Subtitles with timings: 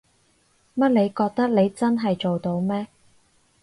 [0.75, 2.87] 乜你覺得你真係做到咩？